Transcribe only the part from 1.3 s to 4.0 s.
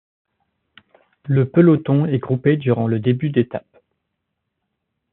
peloton est groupé durant le début d'étape.